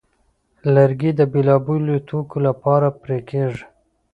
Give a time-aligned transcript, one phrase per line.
[0.73, 3.63] لرګی د بېلابېلو توکو لپاره پرې کېږي.